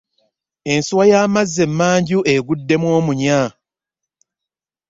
[0.73, 3.41] Ensuwa y'amazzi emmanju eguddemu omunya.